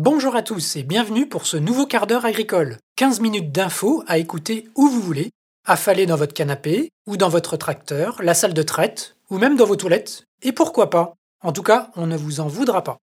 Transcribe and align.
Bonjour 0.00 0.36
à 0.36 0.42
tous 0.42 0.76
et 0.76 0.84
bienvenue 0.84 1.28
pour 1.28 1.44
ce 1.44 1.56
nouveau 1.56 1.84
quart 1.84 2.06
d'heure 2.06 2.24
agricole. 2.24 2.78
15 2.94 3.18
minutes 3.18 3.50
d'infos 3.50 4.04
à 4.06 4.18
écouter 4.18 4.68
où 4.76 4.86
vous 4.86 5.00
voulez, 5.00 5.32
affalé 5.66 6.06
dans 6.06 6.14
votre 6.14 6.34
canapé, 6.34 6.90
ou 7.08 7.16
dans 7.16 7.28
votre 7.28 7.56
tracteur, 7.56 8.22
la 8.22 8.34
salle 8.34 8.54
de 8.54 8.62
traite, 8.62 9.16
ou 9.28 9.38
même 9.38 9.56
dans 9.56 9.66
vos 9.66 9.74
toilettes. 9.74 10.22
Et 10.42 10.52
pourquoi 10.52 10.88
pas? 10.88 11.14
En 11.42 11.50
tout 11.50 11.64
cas, 11.64 11.90
on 11.96 12.06
ne 12.06 12.16
vous 12.16 12.38
en 12.38 12.46
voudra 12.46 12.84
pas. 12.84 12.98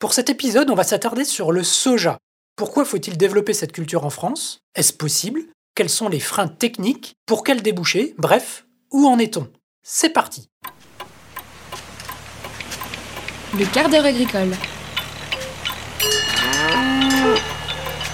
Pour 0.00 0.12
cet 0.12 0.28
épisode, 0.28 0.70
on 0.70 0.74
va 0.74 0.82
s'attarder 0.82 1.24
sur 1.24 1.52
le 1.52 1.62
soja. 1.62 2.18
Pourquoi 2.56 2.84
faut-il 2.84 3.16
développer 3.16 3.54
cette 3.54 3.70
culture 3.70 4.04
en 4.04 4.10
France? 4.10 4.58
Est-ce 4.74 4.92
possible? 4.92 5.42
Quels 5.76 5.88
sont 5.88 6.08
les 6.08 6.18
freins 6.18 6.48
techniques? 6.48 7.14
Pour 7.26 7.44
quel 7.44 7.62
débouché? 7.62 8.12
Bref, 8.18 8.66
où 8.90 9.06
en 9.06 9.20
est-on? 9.20 9.46
C'est 9.84 10.10
parti 10.10 10.48
Le 13.56 13.72
quart 13.72 13.88
d'heure 13.88 14.06
agricole. 14.06 14.50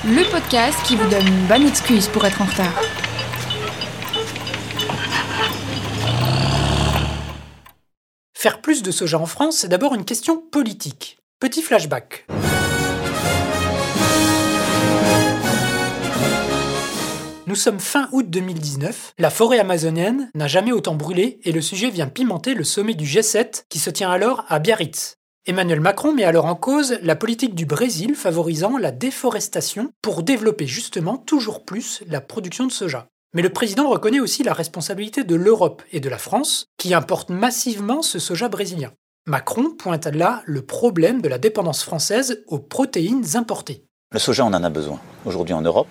Le 0.05 0.31
podcast 0.31 0.79
qui 0.85 0.97
vous 0.97 1.09
donne 1.09 1.27
une 1.27 1.47
bonne 1.47 1.67
excuse 1.67 2.09
pour 2.09 2.25
être 2.25 2.41
en 2.41 2.47
retard. 2.47 2.83
Faire 8.35 8.63
plus 8.63 8.83
de 8.83 8.91
soja 8.91 9.19
en 9.19 9.27
France, 9.27 9.59
c'est 9.59 9.69
d'abord 9.69 9.95
une 9.95 10.05
question 10.05 10.39
politique. 10.39 11.19
Petit 11.39 11.61
flashback. 11.61 12.27
Nous 17.47 17.57
sommes 17.57 17.81
fin 17.81 18.09
août 18.13 18.31
2019, 18.31 19.15
la 19.19 19.29
forêt 19.29 19.59
amazonienne 19.59 20.31
n'a 20.35 20.47
jamais 20.47 20.73
autant 20.73 20.95
brûlé 20.95 21.41
et 21.43 21.53
le 21.53 21.61
sujet 21.61 21.91
vient 21.91 22.07
pimenter 22.07 22.55
le 22.55 22.65
sommet 22.65 22.95
du 22.95 23.05
G7 23.05 23.65
qui 23.69 23.79
se 23.79 23.91
tient 23.91 24.11
alors 24.11 24.45
à 24.49 24.61
Biarritz. 24.61 25.20
Emmanuel 25.47 25.81
Macron 25.81 26.13
met 26.13 26.25
alors 26.25 26.45
en 26.45 26.55
cause 26.55 26.99
la 27.03 27.17
politique 27.17 27.55
du 27.55 27.65
Brésil 27.65 28.15
favorisant 28.15 28.77
la 28.77 28.91
déforestation 28.91 29.91
pour 30.03 30.23
développer 30.23 30.67
justement 30.67 31.17
toujours 31.17 31.65
plus 31.65 32.03
la 32.07 32.21
production 32.21 32.67
de 32.67 32.73
soja. 32.73 33.07
Mais 33.33 33.41
le 33.41 33.49
président 33.49 33.89
reconnaît 33.89 34.21
aussi 34.21 34.43
la 34.43 34.53
responsabilité 34.53 35.25
de 35.25 35.35
l'Europe 35.35 35.83
et 35.93 36.01
de 36.01 36.11
la 36.11 36.19
France 36.19 36.67
qui 36.77 36.93
importent 36.93 37.31
massivement 37.31 38.03
ce 38.03 38.19
soja 38.19 38.51
brésilien. 38.51 38.93
Macron 39.27 39.71
pointe 39.71 40.07
là 40.07 40.43
le 40.45 40.61
problème 40.61 41.23
de 41.23 41.29
la 41.29 41.39
dépendance 41.39 41.83
française 41.85 42.45
aux 42.47 42.59
protéines 42.59 43.37
importées. 43.37 43.87
Le 44.13 44.19
soja, 44.19 44.45
on 44.45 44.53
en 44.53 44.63
a 44.63 44.71
besoin 44.71 45.01
aujourd'hui 45.25 45.55
en 45.55 45.63
Europe 45.63 45.89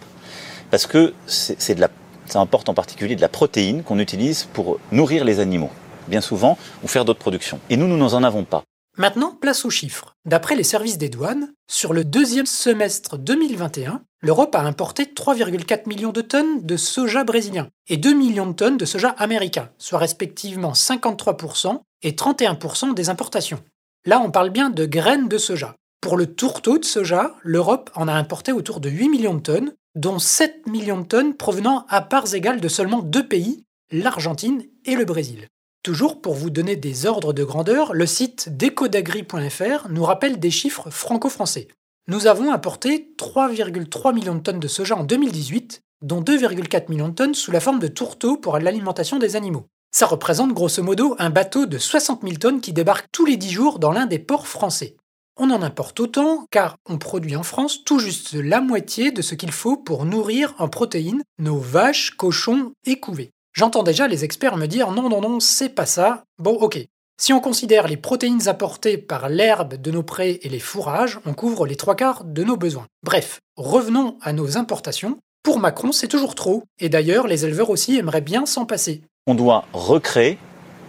parce 0.70 0.86
que 0.86 1.16
ça 1.26 2.40
importe 2.40 2.70
en 2.70 2.76
particulier 2.76 3.16
de 3.16 3.22
la 3.22 3.30
protéine 3.30 3.82
qu'on 3.82 3.98
utilise 3.98 4.44
pour 4.54 4.80
nourrir 4.92 5.26
les 5.26 5.40
animaux, 5.40 5.72
bien 6.08 6.22
souvent, 6.22 6.56
ou 6.84 6.88
faire 6.88 7.04
d'autres 7.04 7.20
productions. 7.20 7.60
Et 7.72 7.78
nous, 7.78 7.88
nous 7.88 7.98
n'en 7.98 8.24
avons 8.24 8.44
pas. 8.44 8.64
Maintenant, 9.00 9.32
place 9.34 9.64
aux 9.64 9.70
chiffres. 9.70 10.18
D'après 10.26 10.58
les 10.58 10.64
services 10.66 10.98
des 10.98 11.08
douanes, 11.08 11.54
sur 11.72 11.94
le 11.94 12.04
deuxième 12.04 12.46
semestre 12.46 13.18
2021, 13.18 14.04
l'Europe 14.22 14.54
a 14.56 14.60
importé 14.64 15.06
3,4 15.06 15.88
millions 15.88 16.12
de 16.12 16.20
tonnes 16.20 16.66
de 16.66 16.76
soja 16.76 17.24
brésilien 17.24 17.70
et 17.88 17.96
2 17.96 18.14
millions 18.14 18.48
de 18.48 18.52
tonnes 18.52 18.76
de 18.76 18.84
soja 18.84 19.12
américain, 19.12 19.70
soit 19.78 20.00
respectivement 20.00 20.74
53% 20.74 21.80
et 22.02 22.12
31% 22.12 22.94
des 22.94 23.08
importations. 23.08 23.64
Là, 24.06 24.20
on 24.20 24.32
parle 24.32 24.50
bien 24.50 24.70
de 24.70 24.86
graines 24.86 25.30
de 25.30 25.38
soja. 25.38 25.76
Pour 26.02 26.18
le 26.18 26.36
tourteau 26.36 26.78
de 26.78 26.84
soja, 26.84 27.38
l'Europe 27.42 27.92
en 27.96 28.10
a 28.10 28.14
importé 28.14 28.52
autour 28.52 28.82
de 28.82 28.90
8 28.90 29.08
millions 29.08 29.36
de 29.36 29.40
tonnes, 29.40 29.74
dont 29.96 30.20
7 30.20 30.68
millions 30.68 31.00
de 31.00 31.08
tonnes 31.08 31.36
provenant 31.36 31.86
à 31.88 32.02
parts 32.02 32.36
égales 32.36 32.60
de 32.60 32.68
seulement 32.68 33.02
deux 33.02 33.26
pays, 33.26 33.64
l'Argentine 33.94 34.66
et 34.84 34.96
le 34.96 35.06
Brésil. 35.06 35.48
Toujours 35.82 36.22
pour 36.22 36.34
vous 36.34 36.50
donner 36.50 36.76
des 36.76 37.06
ordres 37.06 37.32
de 37.32 37.46
grandeur, 37.46 37.94
le 37.94 38.06
site 38.06 38.58
decodagri.fr 38.58 39.88
nous 39.90 40.04
rappelle 40.04 40.38
des 40.38 40.52
chiffres 40.52 40.90
franco-français. 40.90 41.70
Nous 42.10 42.28
avons 42.28 42.52
apporté 42.52 43.14
3,3 43.18 44.14
millions 44.14 44.36
de 44.36 44.42
tonnes 44.42 44.60
de 44.60 44.68
soja 44.68 44.98
en 44.98 45.06
2018, 45.06 45.82
dont 46.02 46.22
2,4 46.22 46.90
millions 46.90 47.08
de 47.08 47.14
tonnes 47.14 47.34
sous 47.34 47.52
la 47.52 47.62
forme 47.62 47.80
de 47.80 47.88
tourteaux 47.88 48.36
pour 48.36 48.60
l'alimentation 48.60 49.20
des 49.20 49.38
animaux. 49.38 49.68
Ça 49.92 50.06
représente 50.06 50.54
grosso 50.54 50.84
modo 50.84 51.16
un 51.18 51.30
bateau 51.30 51.66
de 51.66 51.78
60 51.78 52.24
000 52.24 52.36
tonnes 52.36 52.62
qui 52.62 52.74
débarque 52.74 53.08
tous 53.14 53.26
les 53.26 53.38
10 53.38 53.50
jours 53.50 53.80
dans 53.80 53.92
l'un 53.92 54.06
des 54.06 54.20
ports 54.20 54.48
français. 54.48 54.98
On 55.38 55.50
en 55.50 55.62
importe 55.62 56.02
autant 56.02 56.46
car 56.52 56.76
on 56.90 56.98
produit 56.98 57.38
en 57.38 57.44
France 57.44 57.86
tout 57.86 58.00
juste 58.00 58.34
la 58.34 58.60
moitié 58.60 59.12
de 59.12 59.22
ce 59.22 59.34
qu'il 59.34 59.54
faut 59.54 59.78
pour 59.78 60.04
nourrir 60.04 60.54
en 60.58 60.68
protéines 60.68 61.24
nos 61.38 61.58
vaches, 61.58 62.12
cochons 62.18 62.74
et 62.86 63.00
couvées. 63.00 63.32
J'entends 63.54 63.84
déjà 63.84 64.08
les 64.08 64.24
experts 64.24 64.58
me 64.58 64.68
dire 64.68 64.92
non, 64.92 65.10
non, 65.10 65.22
non, 65.22 65.40
c'est 65.40 65.70
pas 65.70 65.86
ça. 65.86 66.24
Bon, 66.38 66.54
ok. 66.54 66.80
Si 67.22 67.34
on 67.34 67.42
considère 67.42 67.88
les 67.88 67.98
protéines 67.98 68.48
apportées 68.48 68.98
par 68.98 69.28
l'herbe 69.28 69.76
de 69.76 69.92
nos 69.92 70.04
prés 70.04 70.40
et 70.42 70.48
les 70.48 70.60
fourrages, 70.60 71.20
on 71.26 71.34
couvre 71.34 71.66
les 71.66 71.76
trois 71.76 71.96
quarts 71.96 72.24
de 72.24 72.44
nos 72.46 72.56
besoins. 72.56 72.86
Bref, 73.04 73.42
revenons 73.58 74.18
à 74.22 74.32
nos 74.32 74.58
importations. 74.58 75.18
Pour 75.44 75.60
Macron, 75.60 75.92
c'est 75.92 76.08
toujours 76.08 76.36
trop, 76.36 76.64
et 76.80 76.88
d'ailleurs, 76.88 77.28
les 77.28 77.44
éleveurs 77.44 77.70
aussi 77.70 77.98
aimeraient 77.98 78.22
bien 78.22 78.46
s'en 78.46 78.66
passer. 78.66 79.02
On 79.28 79.36
doit 79.36 79.66
recréer 79.74 80.38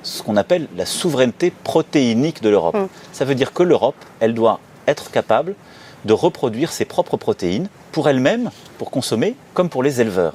ce 0.02 0.22
qu'on 0.22 0.36
appelle 0.36 0.68
la 0.76 0.86
souveraineté 0.86 1.50
protéinique 1.50 2.42
de 2.42 2.48
l'Europe. 2.48 2.76
Mm. 2.76 2.88
Ça 3.12 3.24
veut 3.24 3.34
dire 3.34 3.52
que 3.52 3.62
l'Europe, 3.62 3.96
elle 4.20 4.34
doit 4.34 4.60
être 4.86 5.10
capable 5.10 5.56
de 6.04 6.12
reproduire 6.12 6.72
ses 6.72 6.84
propres 6.84 7.16
protéines 7.16 7.68
pour 7.92 8.08
elle-même, 8.08 8.50
pour 8.78 8.90
consommer, 8.90 9.34
comme 9.54 9.68
pour 9.68 9.82
les 9.82 10.00
éleveurs. 10.00 10.34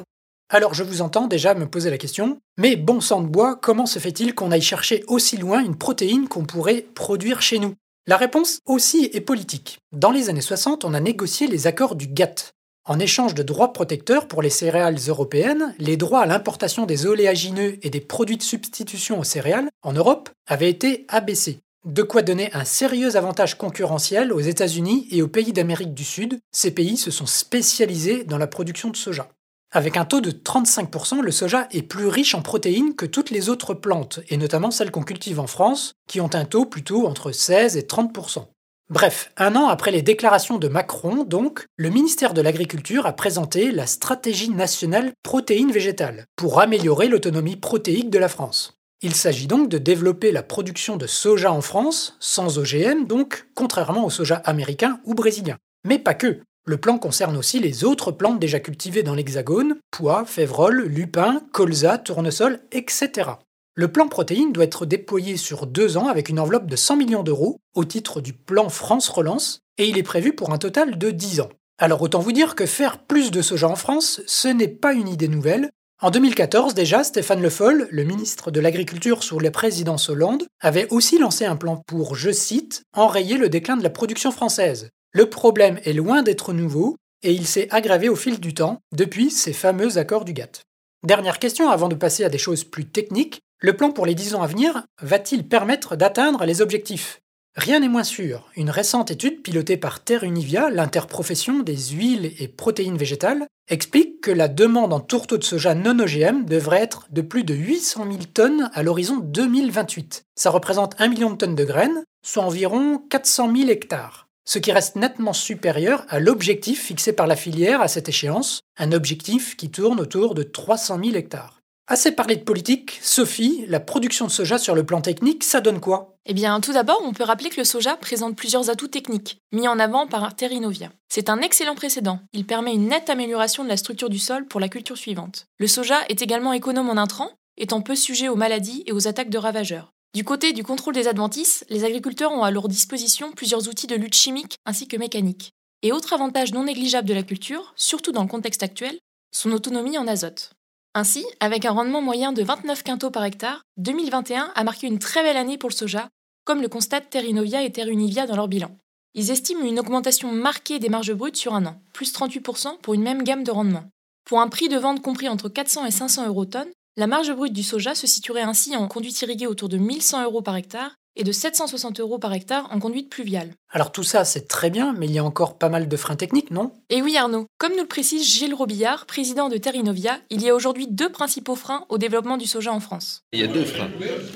Alors 0.50 0.75
je 0.75 0.83
vous 0.83 1.01
entends 1.01 1.28
déjà 1.28 1.56
me 1.56 1.67
poser 1.67 1.89
la 1.89 1.97
question, 1.97 2.39
mais 2.59 2.75
bon 2.75 3.01
sang 3.01 3.22
de 3.22 3.28
bois, 3.28 3.56
comment 3.56 3.88
se 3.88 3.97
fait-il 3.97 4.35
qu'on 4.35 4.51
aille 4.51 4.61
chercher 4.61 5.03
aussi 5.07 5.38
loin 5.38 5.63
une 5.63 5.75
protéine 5.75 6.28
qu'on 6.28 6.45
pourrait 6.45 6.85
produire 6.94 7.41
chez 7.41 7.57
nous? 7.57 7.73
La 8.06 8.17
réponse 8.17 8.59
aussi 8.67 9.09
est 9.13 9.22
politique. 9.22 9.79
Dans 9.91 10.11
les 10.11 10.29
années 10.29 10.41
60, 10.41 10.85
on 10.85 10.94
a 10.94 11.00
négocié 11.00 11.47
les 11.47 11.66
accords 11.66 11.95
du 11.95 12.07
GATT. 12.07 12.53
En 12.88 13.00
échange 13.00 13.33
de 13.33 13.41
droits 13.41 13.73
protecteurs 13.73 14.28
pour 14.28 14.44
les 14.44 14.51
céréales 14.51 15.00
européennes, 15.07 15.73
les 15.79 15.97
droits 15.97 16.22
à 16.22 16.28
l'importation 16.28 16.85
des 16.85 17.07
oléagineux 17.07 17.79
et 17.81 17.89
des 17.89 18.01
produits 18.01 18.38
de 18.38 18.44
substitution 18.44 19.19
aux 19.19 19.23
céréales 19.23 19.69
en 19.81 19.94
Europe 19.94 20.29
avaient 20.45 20.69
été 20.69 21.06
abaissés. 21.07 21.57
De 21.85 22.03
quoi 22.03 22.22
donner 22.22 22.51
un 22.53 22.66
sérieux 22.66 23.16
avantage 23.16 23.57
concurrentiel 23.57 24.31
aux 24.31 24.39
États-Unis 24.39 25.07
et 25.09 25.23
aux 25.23 25.27
pays 25.27 25.53
d'Amérique 25.53 25.95
du 25.95 26.03
Sud. 26.03 26.39
Ces 26.51 26.69
pays 26.69 26.97
se 26.97 27.09
sont 27.09 27.25
spécialisés 27.25 28.23
dans 28.23 28.38
la 28.38 28.47
production 28.47 28.91
de 28.91 28.95
soja. 28.95 29.27
Avec 29.75 29.97
un 29.97 30.06
taux 30.06 30.22
de 30.22 30.31
35%, 30.31 31.19
le 31.19 31.31
soja 31.31 31.68
est 31.69 31.81
plus 31.81 32.08
riche 32.08 32.34
en 32.34 32.41
protéines 32.41 32.96
que 32.96 33.06
toutes 33.06 33.30
les 33.30 33.50
autres 33.50 33.74
plantes, 33.74 34.22
et 34.30 34.38
notamment 34.38 34.72
celles 34.72 34.90
qu'on 34.90 35.03
cultive 35.03 35.38
en 35.41 35.47
France, 35.47 35.96
qui 36.08 36.22
ont 36.22 36.34
un 36.34 36.46
taux 36.46 36.66
plutôt 36.66 37.06
entre 37.06 37.34
16 37.34 37.75
et 37.75 37.81
30%. 37.81 38.46
Bref, 38.90 39.34
un 39.36 39.58
an 39.58 39.68
après 39.68 39.91
les 39.91 40.02
déclarations 40.02 40.59
de 40.59 40.69
Macron, 40.69 41.25
donc, 41.25 41.66
le 41.75 41.90
ministère 41.90 42.34
de 42.34 42.40
l'Agriculture 42.40 43.06
a 43.06 43.12
présenté 43.12 43.74
la 43.74 43.86
stratégie 43.86 44.50
nationale 44.50 45.12
protéines 45.24 45.74
végétales 45.74 46.24
pour 46.38 46.62
améliorer 46.62 47.09
l'autonomie 47.09 47.57
protéique 47.57 48.09
de 48.09 48.19
la 48.19 48.30
France. 48.30 48.78
Il 49.02 49.13
s'agit 49.13 49.47
donc 49.47 49.68
de 49.68 49.78
développer 49.78 50.31
la 50.31 50.42
production 50.42 50.96
de 50.96 51.06
soja 51.06 51.52
en 51.52 51.59
France, 51.59 52.16
sans 52.22 52.59
OGM 52.59 53.07
donc, 53.07 53.47
contrairement 53.56 54.06
au 54.06 54.09
soja 54.09 54.38
américain 54.46 55.02
ou 55.03 55.16
brésilien. 55.16 55.57
Mais 55.84 56.00
pas 56.00 56.13
que. 56.13 56.40
Le 56.67 56.77
plan 56.77 56.97
concerne 56.97 57.37
aussi 57.37 57.59
les 57.59 57.83
autres 57.83 58.11
plantes 58.11 58.39
déjà 58.39 58.59
cultivées 58.59 59.03
dans 59.03 59.13
l'Hexagone, 59.13 59.75
pois, 59.91 60.25
févroles, 60.25 60.85
lupins, 60.85 61.43
colza, 61.53 61.99
tournesol, 61.99 62.59
etc. 62.71 63.29
Le 63.75 63.91
plan 63.91 64.07
protéines 64.07 64.51
doit 64.51 64.63
être 64.63 64.87
déployé 64.87 65.37
sur 65.37 65.67
deux 65.67 65.95
ans 65.95 66.07
avec 66.07 66.27
une 66.27 66.39
enveloppe 66.39 66.65
de 66.65 66.75
100 66.75 66.95
millions 66.95 67.21
d'euros 67.21 67.59
au 67.75 67.85
titre 67.85 68.19
du 68.19 68.33
plan 68.33 68.69
France 68.69 69.09
Relance, 69.09 69.59
et 69.77 69.87
il 69.87 69.99
est 69.99 70.03
prévu 70.03 70.33
pour 70.33 70.53
un 70.53 70.57
total 70.57 70.97
de 70.97 71.11
10 71.11 71.41
ans. 71.41 71.49
Alors 71.77 72.01
autant 72.01 72.19
vous 72.19 72.31
dire 72.31 72.55
que 72.55 72.65
faire 72.65 72.97
plus 72.97 73.29
de 73.29 73.43
soja 73.43 73.67
en 73.67 73.75
France, 73.75 74.21
ce 74.25 74.47
n'est 74.47 74.67
pas 74.67 74.93
une 74.93 75.09
idée 75.09 75.27
nouvelle. 75.27 75.69
En 76.01 76.09
2014 76.09 76.73
déjà, 76.73 77.03
Stéphane 77.03 77.43
Le 77.43 77.49
Foll, 77.51 77.87
le 77.91 78.03
ministre 78.05 78.49
de 78.49 78.59
l'Agriculture 78.59 79.21
sous 79.21 79.39
la 79.39 79.51
présidence 79.51 80.09
Hollande, 80.09 80.45
avait 80.61 80.87
aussi 80.89 81.19
lancé 81.19 81.45
un 81.45 81.57
plan 81.57 81.83
pour, 81.85 82.15
je 82.15 82.31
cite, 82.31 82.81
enrayer 82.93 83.37
le 83.37 83.49
déclin 83.49 83.77
de 83.77 83.83
la 83.83 83.91
production 83.91 84.31
française. 84.31 84.89
Le 85.15 85.29
problème 85.29 85.79
est 85.85 85.93
loin 85.93 86.23
d'être 86.23 86.51
nouveau 86.51 86.97
et 87.23 87.31
il 87.31 87.47
s'est 87.47 87.69
aggravé 87.71 88.09
au 88.09 88.17
fil 88.17 88.41
du 88.41 88.53
temps 88.53 88.81
depuis 88.94 89.31
ces 89.31 89.53
fameux 89.53 89.97
accords 89.97 90.25
du 90.25 90.33
GATT. 90.33 90.63
Dernière 91.07 91.39
question 91.39 91.69
avant 91.69 91.88
de 91.88 91.95
passer 91.95 92.25
à 92.25 92.29
des 92.29 92.38
choses 92.38 92.65
plus 92.65 92.83
techniques, 92.83 93.39
le 93.62 93.77
plan 93.77 93.91
pour 93.91 94.06
les 94.06 94.13
10 94.13 94.35
ans 94.35 94.41
à 94.41 94.47
venir 94.47 94.83
va-t-il 95.01 95.47
permettre 95.47 95.95
d'atteindre 95.95 96.44
les 96.44 96.59
objectifs? 96.59 97.21
Rien 97.56 97.79
n'est 97.79 97.88
moins 97.88 98.03
sûr. 98.03 98.51
Une 98.57 98.69
récente 98.69 99.09
étude 99.09 99.41
pilotée 99.41 99.77
par 99.77 100.03
Terre 100.03 100.25
Univia, 100.25 100.69
l'interprofession 100.69 101.59
des 101.61 101.77
huiles 101.77 102.33
et 102.38 102.50
protéines 102.50 102.97
végétales, 102.97 103.47
explique 103.69 104.19
que 104.19 104.31
la 104.31 104.50
demande 104.50 104.91
en 104.91 105.00
tourteaux 105.00 105.38
de 105.38 105.45
soja 105.45 105.75
non 105.75 105.97
OGM 105.97 106.44
devrait 106.44 106.81
être 106.81 107.07
de 107.11 107.21
plus 107.21 107.45
de 107.45 107.53
800 107.53 108.03
000 108.03 108.18
tonnes 108.33 108.69
à 108.73 108.83
l'horizon 108.83 109.15
2028. 109.19 110.23
Ça 110.35 110.50
représente 110.50 111.00
1 111.00 111.07
million 111.07 111.29
de 111.29 111.38
tonnes 111.38 111.56
de 111.56 111.63
graines, 111.63 112.03
soit 112.21 112.44
environ 112.44 112.97
400 113.09 113.56
000 113.56 113.69
hectares 113.69 114.25
ce 114.45 114.59
qui 114.59 114.71
reste 114.71 114.95
nettement 114.95 115.33
supérieur 115.33 116.06
à 116.09 116.19
l'objectif 116.19 116.83
fixé 116.83 117.13
par 117.13 117.27
la 117.27 117.36
filière 117.36 117.81
à 117.81 117.88
cette 117.88 118.09
échéance, 118.09 118.62
un 118.77 118.92
objectif 118.92 119.57
qui 119.57 119.71
tourne 119.71 120.00
autour 120.00 120.36
de 120.36 120.44
300 120.44 121.00
000 121.03 121.15
hectares. 121.15 121.62
Assez 121.88 122.12
parlé 122.12 122.36
de 122.36 122.44
politique, 122.44 122.97
Sophie, 123.03 123.63
la 123.68 123.80
production 123.80 124.25
de 124.25 124.31
soja 124.31 124.57
sur 124.57 124.74
le 124.74 124.83
plan 124.83 125.01
technique, 125.01 125.44
ça 125.44 125.62
donne 125.62 125.80
quoi? 125.80 126.18
Eh 126.25 126.33
bien, 126.33 126.59
tout 126.59 126.74
d'abord, 126.74 127.00
on 127.06 127.13
peut 127.13 127.24
rappeler 127.24 127.50
que 127.50 127.59
le 127.59 127.63
soja 127.63 127.95
présente 127.95 128.36
plusieurs 128.36 128.71
atouts 128.71 128.88
techniques, 128.88 129.38
mis 129.51 129.68
en 129.68 129.77
avant 129.77 130.07
par 130.07 130.36
Terrinovia. 130.36 130.89
C'est 131.09 131.30
un 131.30 131.42
excellent 131.42 131.75
précédent. 131.75 132.19
Il 132.33 132.47
permet 132.47 132.74
une 132.74 132.88
nette 132.88 133.12
amélioration 133.12 133.63
de 133.63 133.69
la 133.69 133.77
structure 133.77 134.09
du 134.09 134.18
sol 134.18 134.47
pour 134.47 134.59
la 134.59 134.68
culture 134.68 134.97
suivante. 134.97 135.45
Le 135.59 135.68
soja 135.68 136.00
est 136.09 136.24
également 136.24 136.53
économe 136.53 136.89
en 136.89 136.97
intrants, 136.97 137.30
étant 137.57 137.81
peu 137.81 137.95
sujet 137.95 138.30
aux 138.30 138.36
maladies 138.36 138.83
et 138.88 138.92
aux 138.92 139.07
attaques 139.07 139.30
de 139.30 139.38
ravageurs. 139.38 139.94
Du 140.15 140.23
côté 140.23 140.53
du 140.53 140.63
contrôle 140.63 140.94
des 140.94 141.09
adventices, 141.09 141.65
les 141.67 141.83
agriculteurs 141.83 142.31
ont 142.31 142.44
à 142.44 142.50
leur 142.50 142.69
disposition 142.69 143.33
plusieurs 143.33 143.67
outils 143.67 143.85
de 143.85 143.97
lutte 143.97 144.15
chimique 144.15 144.56
ainsi 144.65 144.88
que 144.88 144.95
mécanique. 144.95 145.51
Et 145.81 145.91
autre 145.91 146.13
avantage 146.13 146.53
non 146.53 146.63
négligeable 146.63 147.09
de 147.09 147.13
la 147.13 147.21
culture, 147.21 147.73
surtout 147.75 148.13
dans 148.13 148.21
le 148.21 148.29
contexte 148.29 148.63
actuel, 148.63 148.97
son 149.33 149.51
autonomie 149.51 149.97
en 149.97 150.07
azote. 150.07 150.53
Ainsi, 150.94 151.25
avec 151.41 151.65
un 151.65 151.71
rendement 151.71 152.01
moyen 152.01 152.31
de 152.31 152.44
29 152.44 152.81
quintaux 152.83 153.12
par 153.12 153.25
hectare, 153.25 153.63
2021 153.75 154.53
a 154.56 154.63
marqué 154.63 154.88
une 154.88 155.00
très 155.00 155.21
belle 155.21 155.35
année 155.35 155.57
pour 155.57 155.67
le 155.67 155.75
soja, 155.75 156.07
comme 156.45 156.61
le 156.61 156.69
constatent 156.69 157.09
Terrinovia 157.09 157.63
et 157.63 157.73
Terunivia 157.73 158.25
dans 158.25 158.38
leur 158.38 158.47
bilan. 158.47 158.71
Ils 159.15 159.31
estiment 159.31 159.65
une 159.65 159.81
augmentation 159.81 160.31
marquée 160.31 160.79
des 160.79 160.88
marges 160.88 161.13
brutes 161.13 161.35
sur 161.35 161.53
un 161.53 161.65
an, 161.65 161.81
plus 161.91 162.13
38% 162.13 162.79
pour 162.79 162.94
une 162.94 163.03
même 163.03 163.23
gamme 163.23 163.44
de 163.44 163.51
rendement. 163.51 163.83
Pour 164.23 164.39
un 164.39 164.47
prix 164.47 164.69
de 164.69 164.77
vente 164.77 165.01
compris 165.01 165.27
entre 165.27 165.50
400 165.50 165.85
et 165.85 165.91
500 165.91 166.25
euros 166.27 166.45
tonne, 166.45 166.69
la 166.97 167.07
marge 167.07 167.33
brute 167.33 167.51
du 167.51 167.63
soja 167.63 167.94
se 167.94 168.07
situerait 168.07 168.42
ainsi 168.42 168.75
en 168.75 168.88
conduite 168.88 169.21
irriguée 169.21 169.47
autour 169.47 169.68
de 169.68 169.77
1100 169.77 170.24
euros 170.24 170.42
par 170.42 170.56
hectare 170.56 170.95
et 171.18 171.25
de 171.25 171.31
760 171.31 172.00
euros 172.00 172.19
par 172.19 172.33
hectare 172.33 172.69
en 172.71 172.80
conduite 172.80 173.09
pluviale. 173.09 173.50
Alors 173.69 173.92
tout 173.92 174.03
ça, 174.03 174.24
c'est 174.24 174.47
très 174.47 174.69
bien, 174.69 174.94
mais 174.97 175.06
il 175.06 175.12
y 175.12 175.19
a 175.19 175.24
encore 175.24 175.57
pas 175.57 175.68
mal 175.68 175.89
de 175.89 175.97
freins 175.97 176.15
techniques, 176.15 176.51
non? 176.51 176.71
Et 176.89 177.01
oui 177.01 177.18
Arnaud, 177.18 177.47
comme 177.57 177.74
nous 177.74 177.81
le 177.81 177.88
précise 177.88 178.25
Gilles 178.25 178.53
Robillard, 178.53 179.06
président 179.06 179.50
de 179.50 179.57
Terrinovia, 179.57 180.19
il 180.30 180.42
y 180.42 180.50
a 180.50 180.56
aujourd'hui 180.56 180.88
deux 180.89 181.09
principaux 181.09 181.56
freins 181.56 181.86
au 181.89 181.97
développement 181.97 182.38
du 182.38 182.45
soja 182.45 182.71
en 182.71 182.80
France. 182.80 183.24
Il 183.33 183.39
y 183.39 183.44
a 183.44 183.47
deux 183.47 183.65
freins. 183.65 183.89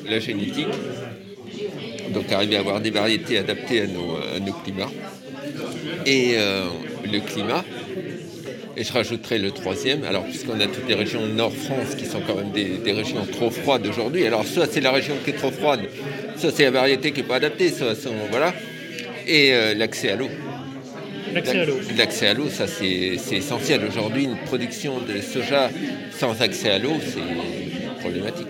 La 0.06 0.20
génétique, 0.20 0.68
donc 2.14 2.30
arriver 2.32 2.58
à 2.58 2.60
avoir 2.60 2.82
des 2.82 2.92
variétés 2.92 3.38
adaptées 3.38 3.82
à 3.82 3.88
nos, 3.88 4.54
climats, 4.64 4.92
et 6.06 6.34
euh, 6.36 6.68
le 7.06 7.20
climat, 7.20 7.64
et 8.78 8.84
je 8.84 8.94
rajouterai 8.94 9.38
le 9.38 9.52
troisième, 9.52 10.04
alors 10.04 10.24
puisqu'on 10.24 10.60
a 10.60 10.68
toutes 10.68 10.88
les 10.88 10.96
régions 10.96 11.26
Nord-France 11.26 11.96
qui 11.98 12.06
sont 12.06 12.22
quand 12.26 12.36
même 12.36 12.52
des, 12.52 12.92
régions 12.92 13.26
trop 13.26 13.50
froides 13.50 13.86
aujourd'hui. 13.88 14.26
Alors 14.26 14.46
soit 14.46 14.68
c'est 14.68 14.82
la 14.82 14.92
région 14.92 15.16
qui 15.24 15.32
est 15.32 15.34
trop 15.34 15.52
froide, 15.52 15.82
soit 16.38 16.52
c'est 16.52 16.64
la 16.64 16.72
variété 16.72 17.12
qui 17.12 17.22
n'est 17.22 17.28
pas 17.28 17.36
adaptée, 17.36 17.70
soit, 17.70 17.96
voilà. 18.30 18.54
Et 19.28 19.54
euh, 19.54 19.74
l'accès 19.74 20.12
à 20.12 20.16
l'eau. 20.16 20.30
L'accès 21.34 21.60
à 21.60 21.66
l'eau. 21.66 21.80
L'accès 21.98 22.28
à 22.28 22.34
l'eau, 22.34 22.50
ça 22.50 22.68
c'est 22.68 23.20
essentiel. 23.32 23.86
Aujourd'hui, 23.86 24.24
une 24.24 24.38
production 24.38 25.00
de 25.00 25.22
soja 25.22 25.70
sans 26.12 26.42
accès 26.42 26.72
à 26.72 26.80
l'eau, 26.80 26.94
c'est 27.00 28.00
problématique. 28.00 28.48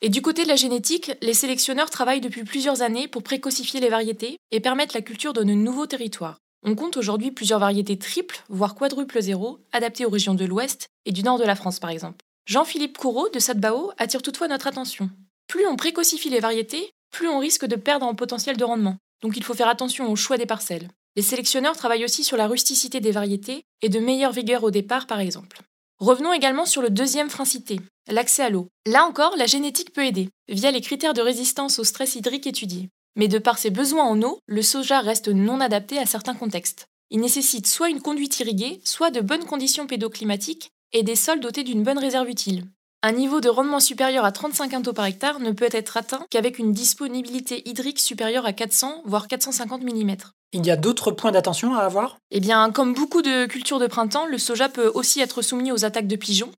Et 0.00 0.10
du 0.10 0.22
côté 0.22 0.44
de 0.44 0.48
la 0.48 0.56
génétique, 0.56 1.10
les 1.22 1.34
sélectionneurs 1.34 1.90
travaillent 1.90 2.20
depuis 2.20 2.44
plusieurs 2.44 2.82
années 2.82 3.08
pour 3.08 3.24
précocifier 3.24 3.80
les 3.80 3.88
variétés 3.88 4.38
et 4.52 4.60
permettre 4.60 4.94
la 4.94 5.02
culture 5.02 5.32
de 5.32 5.42
nouveaux 5.42 5.86
territoires. 5.86 6.38
On 6.64 6.74
compte 6.74 6.96
aujourd'hui 6.96 7.30
plusieurs 7.30 7.60
variétés 7.60 7.98
triples, 7.98 8.42
voire 8.48 8.74
quadruples 8.74 9.22
zéro, 9.22 9.60
adaptées 9.72 10.04
aux 10.04 10.10
régions 10.10 10.34
de 10.34 10.44
l'Ouest 10.44 10.88
et 11.06 11.12
du 11.12 11.22
nord 11.22 11.38
de 11.38 11.44
la 11.44 11.54
France 11.54 11.78
par 11.78 11.90
exemple. 11.90 12.24
Jean-Philippe 12.46 12.98
Courreau 12.98 13.28
de 13.28 13.38
Sadbao 13.38 13.92
attire 13.96 14.22
toutefois 14.22 14.48
notre 14.48 14.66
attention. 14.66 15.10
Plus 15.46 15.66
on 15.66 15.76
précocifie 15.76 16.30
les 16.30 16.40
variétés, 16.40 16.92
plus 17.10 17.28
on 17.28 17.38
risque 17.38 17.66
de 17.66 17.76
perdre 17.76 18.06
en 18.06 18.14
potentiel 18.14 18.56
de 18.56 18.64
rendement. 18.64 18.96
Donc 19.22 19.36
il 19.36 19.44
faut 19.44 19.54
faire 19.54 19.68
attention 19.68 20.10
au 20.10 20.16
choix 20.16 20.36
des 20.36 20.46
parcelles. 20.46 20.88
Les 21.16 21.22
sélectionneurs 21.22 21.76
travaillent 21.76 22.04
aussi 22.04 22.24
sur 22.24 22.36
la 22.36 22.46
rusticité 22.46 23.00
des 23.00 23.12
variétés 23.12 23.62
et 23.82 23.88
de 23.88 23.98
meilleure 23.98 24.32
vigueur 24.32 24.64
au 24.64 24.70
départ 24.70 25.06
par 25.06 25.20
exemple. 25.20 25.60
Revenons 25.98 26.32
également 26.32 26.66
sur 26.66 26.80
le 26.80 26.90
deuxième 26.90 27.30
frein 27.30 27.44
cité, 27.44 27.80
l'accès 28.08 28.42
à 28.42 28.50
l'eau. 28.50 28.68
Là 28.86 29.04
encore, 29.04 29.36
la 29.36 29.46
génétique 29.46 29.92
peut 29.92 30.04
aider, 30.04 30.28
via 30.48 30.70
les 30.70 30.80
critères 30.80 31.14
de 31.14 31.20
résistance 31.20 31.78
au 31.78 31.84
stress 31.84 32.14
hydrique 32.14 32.46
étudiés. 32.46 32.88
Mais 33.16 33.28
de 33.28 33.38
par 33.38 33.58
ses 33.58 33.70
besoins 33.70 34.04
en 34.04 34.22
eau, 34.22 34.40
le 34.46 34.62
soja 34.62 35.00
reste 35.00 35.28
non 35.28 35.60
adapté 35.60 35.98
à 35.98 36.06
certains 36.06 36.34
contextes. 36.34 36.86
Il 37.10 37.20
nécessite 37.20 37.66
soit 37.66 37.88
une 37.88 38.02
conduite 38.02 38.38
irriguée, 38.40 38.80
soit 38.84 39.10
de 39.10 39.20
bonnes 39.20 39.44
conditions 39.44 39.86
pédoclimatiques 39.86 40.70
et 40.92 41.02
des 41.02 41.16
sols 41.16 41.40
dotés 41.40 41.64
d'une 41.64 41.82
bonne 41.82 41.98
réserve 41.98 42.28
utile. 42.28 42.64
Un 43.02 43.12
niveau 43.12 43.40
de 43.40 43.48
rendement 43.48 43.78
supérieur 43.78 44.24
à 44.24 44.32
35 44.32 44.70
quintaux 44.70 44.92
par 44.92 45.06
hectare 45.06 45.38
ne 45.38 45.52
peut 45.52 45.68
être 45.70 45.96
atteint 45.96 46.26
qu'avec 46.30 46.58
une 46.58 46.72
disponibilité 46.72 47.68
hydrique 47.68 48.00
supérieure 48.00 48.44
à 48.44 48.52
400 48.52 49.02
voire 49.04 49.28
450 49.28 49.82
mm. 49.82 50.16
Il 50.52 50.66
y 50.66 50.70
a 50.70 50.76
d'autres 50.76 51.12
points 51.12 51.30
d'attention 51.30 51.76
à 51.76 51.82
avoir? 51.82 52.16
Eh 52.32 52.40
bien, 52.40 52.72
comme 52.72 52.94
beaucoup 52.94 53.22
de 53.22 53.46
cultures 53.46 53.78
de 53.78 53.86
printemps, 53.86 54.26
le 54.26 54.38
soja 54.38 54.68
peut 54.68 54.90
aussi 54.94 55.20
être 55.20 55.42
soumis 55.42 55.70
aux 55.70 55.84
attaques 55.84 56.08
de 56.08 56.16
pigeons, 56.16 56.50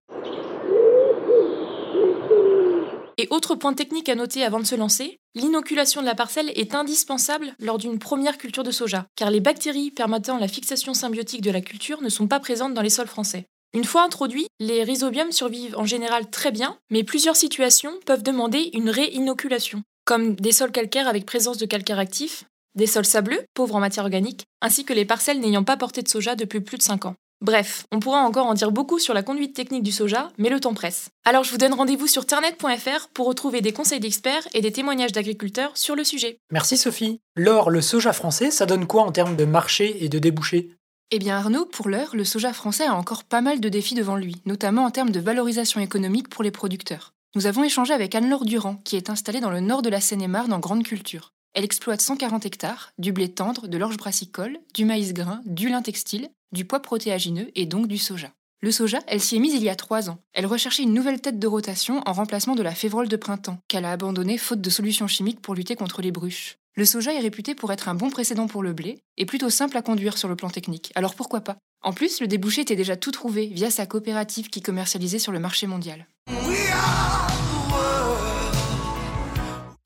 Et 3.21 3.29
autre 3.29 3.55
point 3.55 3.75
technique 3.75 4.09
à 4.09 4.15
noter 4.15 4.45
avant 4.45 4.61
de 4.61 4.65
se 4.65 4.75
lancer, 4.75 5.19
l'inoculation 5.35 6.01
de 6.01 6.07
la 6.07 6.15
parcelle 6.15 6.51
est 6.55 6.75
indispensable 6.75 7.53
lors 7.59 7.77
d'une 7.77 7.99
première 7.99 8.39
culture 8.39 8.65
de 8.65 8.71
soja, 8.71 9.05
car 9.15 9.31
les 9.31 9.41
bactéries 9.41 9.91
permettant 9.91 10.39
la 10.39 10.49
fixation 10.49 10.95
symbiotique 10.95 11.43
de 11.43 11.51
la 11.51 11.61
culture 11.61 12.01
ne 12.01 12.09
sont 12.09 12.29
pas 12.29 12.41
présentes 12.41 12.73
dans 12.73 12.81
les 12.81 12.89
sols 12.89 13.09
français. 13.09 13.45
Une 13.75 13.85
fois 13.85 14.05
introduits, 14.05 14.47
les 14.59 14.85
rhizobiums 14.85 15.33
survivent 15.33 15.77
en 15.77 15.85
général 15.85 16.31
très 16.31 16.51
bien, 16.51 16.79
mais 16.89 17.05
plusieurs 17.05 17.37
situations 17.37 17.93
peuvent 18.07 18.23
demander 18.23 18.71
une 18.73 18.89
réinoculation, 18.89 19.83
comme 20.07 20.35
des 20.35 20.53
sols 20.53 20.73
calcaires 20.73 21.07
avec 21.07 21.27
présence 21.27 21.59
de 21.59 21.67
calcaire 21.67 21.99
actif, 21.99 22.45
des 22.75 22.87
sols 22.87 23.05
sableux, 23.05 23.45
pauvres 23.53 23.77
en 23.77 23.81
matière 23.81 24.05
organique, 24.07 24.45
ainsi 24.63 24.87
que 24.87 24.95
les 24.95 25.05
parcelles 25.05 25.41
n'ayant 25.41 25.63
pas 25.63 25.77
porté 25.77 26.01
de 26.01 26.09
soja 26.09 26.37
depuis 26.37 26.63
plus 26.63 26.79
de 26.79 26.83
5 26.83 27.05
ans. 27.05 27.17
Bref, 27.43 27.87
on 27.91 28.01
pourra 28.01 28.21
encore 28.21 28.47
en 28.47 28.53
dire 28.53 28.71
beaucoup 28.71 28.99
sur 28.99 29.15
la 29.15 29.23
conduite 29.23 29.57
technique 29.57 29.83
du 29.83 29.93
soja, 29.93 30.31
mais 30.37 30.51
le 30.51 30.61
temps 30.61 30.75
presse. 30.75 31.09
Alors 31.25 31.43
je 31.43 31.51
vous 31.51 31.57
donne 31.57 31.73
rendez-vous 31.73 32.07
sur 32.07 32.27
ternet.fr 32.27 33.09
pour 33.15 33.27
retrouver 33.27 33.63
des 33.63 33.73
conseils 33.73 33.99
d'experts 33.99 34.47
et 34.53 34.61
des 34.61 34.73
témoignages 34.73 35.13
d'agriculteurs 35.13 35.75
sur 35.75 35.97
le 35.97 36.05
sujet. 36.05 36.39
Merci 36.53 36.77
Sophie. 36.77 37.21
Laure, 37.37 37.71
le 37.71 37.81
soja 37.81 38.13
français, 38.13 38.51
ça 38.51 38.67
donne 38.67 38.87
quoi 38.87 39.05
en 39.05 39.13
termes 39.13 39.37
de 39.37 39.47
marché 39.47 40.05
et 40.05 40.11
de 40.11 40.19
débouchés? 40.19 40.77
Eh 41.13 41.19
bien 41.19 41.39
Arnaud, 41.39 41.65
pour 41.65 41.89
l'heure, 41.89 42.15
le 42.15 42.25
soja 42.25 42.53
français 42.53 42.85
a 42.85 42.95
encore 42.95 43.25
pas 43.25 43.41
mal 43.41 43.59
de 43.59 43.69
défis 43.71 43.95
devant 43.95 44.17
lui, 44.17 44.37
notamment 44.45 44.85
en 44.85 44.91
termes 44.91 45.11
de 45.11 45.21
valorisation 45.21 45.81
économique 45.81 46.29
pour 46.29 46.45
les 46.45 46.51
producteurs. 46.51 47.15
Nous 47.35 47.47
avons 47.47 47.65
échangé 47.65 47.95
avec 47.95 48.15
Anne-Laure 48.15 48.45
Durand, 48.45 48.77
qui 48.85 48.97
est 48.97 49.09
installée 49.09 49.41
dans 49.41 49.51
le 49.51 49.61
nord 49.61 49.83
de 49.83 49.89
la 49.89 50.01
Seine-et-Marne 50.01 50.53
en 50.53 50.59
grande 50.59 50.83
culture. 50.83 51.33
Elle 51.53 51.65
exploite 51.65 52.01
140 52.01 52.47
hectares, 52.47 52.93
du 52.99 53.13
blé 53.13 53.29
tendre, 53.29 53.67
de 53.67 53.77
l'orge 53.77 53.97
brassicole, 53.97 54.59
du 54.73 54.85
maïs 54.85 55.13
grain, 55.13 55.41
du 55.47 55.69
lin 55.69 55.83
textile, 55.83 56.29
du 56.53 56.65
pois 56.65 56.81
protéagineux 56.81 57.51
et 57.57 57.67
donc 57.67 57.89
du 57.89 57.99
soja. 57.99 58.31
Le 58.63 58.71
soja, 58.71 59.01
elle 59.09 59.21
s'y 59.21 59.37
est 59.37 59.41
mise 59.41 59.55
il 59.55 59.63
y 59.65 59.69
a 59.69 59.75
trois 59.75 60.11
ans. 60.11 60.19
Elle 60.33 60.47
recherchait 60.47 60.85
une 60.85 60.95
nouvelle 60.95 61.21
tête 61.21 61.41
de 61.41 61.47
rotation 61.49 62.03
en 62.07 62.13
remplacement 62.13 62.55
de 62.55 62.63
la 62.63 62.75
févrole 62.75 63.09
de 63.09 63.17
printemps, 63.17 63.59
qu'elle 63.67 63.85
a 63.85 63.91
abandonnée 63.91 64.39
faute 64.39 64.61
de 64.61 64.71
solutions 64.71 65.09
chimiques 65.09 65.41
pour 65.41 65.55
lutter 65.55 65.75
contre 65.75 66.03
les 66.03 66.13
bruches. 66.13 66.57
Le 66.77 66.85
soja 66.85 67.13
est 67.13 67.21
réputé 67.21 67.57
pour 67.57 67.73
être 67.73 67.89
un 67.89 67.95
bon 67.97 68.11
précédent 68.11 68.47
pour 68.47 68.63
le 68.63 68.73
blé 68.73 69.01
et 69.17 69.27
plutôt 69.27 69.51
simple 69.51 69.77
à 69.77 69.83
conduire 69.83 70.19
sur 70.19 70.29
le 70.29 70.37
plan 70.37 70.51
technique, 70.51 70.93
alors 70.95 71.17
pourquoi 71.17 71.41
pas? 71.41 71.57
En 71.83 71.93
plus, 71.93 72.21
le 72.21 72.29
débouché 72.29 72.61
était 72.61 72.77
déjà 72.77 72.97
tout 72.97 73.11
trouvé 73.11 73.47
via 73.47 73.71
sa 73.71 73.87
coopérative 73.87 74.51
qui 74.51 74.63
commercialisait 74.63 75.19
sur 75.19 75.33
le 75.33 75.41
marché 75.41 75.67
mondial. 75.67 76.07